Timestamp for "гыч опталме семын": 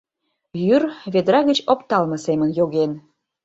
1.49-2.49